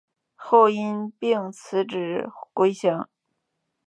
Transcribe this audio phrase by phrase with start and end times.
[0.35, 3.07] 后因病辞职归乡。